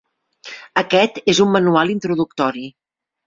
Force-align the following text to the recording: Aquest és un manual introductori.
Aquest 0.81 1.19
és 1.33 1.43
un 1.45 1.53
manual 1.57 1.93
introductori. 1.97 2.65